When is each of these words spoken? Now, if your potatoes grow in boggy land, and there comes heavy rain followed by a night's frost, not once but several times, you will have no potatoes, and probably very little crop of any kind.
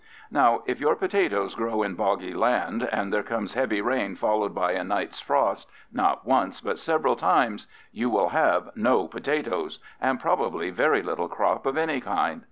Now, 0.31 0.63
if 0.65 0.79
your 0.79 0.95
potatoes 0.95 1.53
grow 1.53 1.83
in 1.83 1.93
boggy 1.93 2.33
land, 2.33 2.89
and 2.91 3.13
there 3.13 3.21
comes 3.21 3.53
heavy 3.53 3.81
rain 3.81 4.15
followed 4.15 4.51
by 4.55 4.71
a 4.71 4.83
night's 4.83 5.19
frost, 5.19 5.69
not 5.93 6.25
once 6.25 6.59
but 6.59 6.79
several 6.79 7.15
times, 7.15 7.67
you 7.91 8.09
will 8.09 8.29
have 8.29 8.71
no 8.75 9.07
potatoes, 9.07 9.77
and 10.01 10.19
probably 10.19 10.71
very 10.71 11.03
little 11.03 11.27
crop 11.29 11.67
of 11.67 11.77
any 11.77 12.01
kind. 12.01 12.39